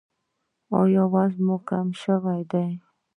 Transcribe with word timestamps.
ایا 0.79 1.03
وزن 1.13 1.39
مو 1.45 1.57
کم 1.67 1.87
شوی 2.01 2.41
دی؟ 2.51 2.67